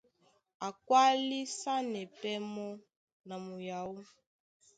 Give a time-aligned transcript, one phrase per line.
[0.65, 2.71] A kwálisanɛ pɛ́ mɔ́
[3.27, 3.95] na muyaó.